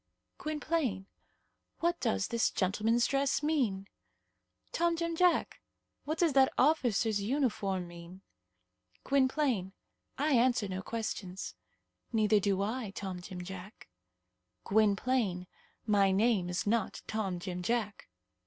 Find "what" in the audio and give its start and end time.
1.79-1.99, 6.05-6.17